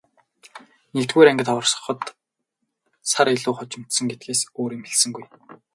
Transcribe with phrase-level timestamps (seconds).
[0.93, 2.01] Нэгдүгээр ангид ороход
[3.11, 5.25] сар илүү хожимдсон гэдгээс өөр юм хэлсэнгүй.